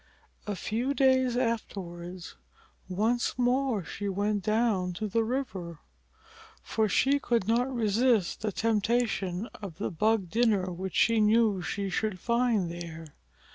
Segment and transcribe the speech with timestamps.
[0.47, 2.35] A few days afterwards
[2.89, 5.77] once more she went down to the river,
[6.63, 11.87] for she could not resist the temptation of the bug dinner which she knew she
[11.91, 13.13] should find there.